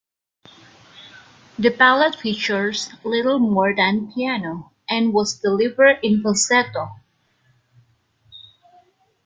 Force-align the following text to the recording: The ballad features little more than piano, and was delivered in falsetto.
The 1.59 1.69
ballad 1.69 2.15
features 2.15 2.89
little 3.03 3.37
more 3.37 3.75
than 3.75 4.11
piano, 4.11 4.71
and 4.89 5.13
was 5.13 5.37
delivered 5.37 5.99
in 6.01 6.23
falsetto. 6.23 6.89